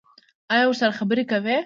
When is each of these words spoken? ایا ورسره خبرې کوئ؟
ایا 0.53 0.63
ورسره 0.67 0.97
خبرې 0.99 1.23
کوئ؟ 1.31 1.55